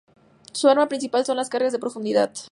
[0.51, 2.33] Su arma principal son las cargas de profundidad.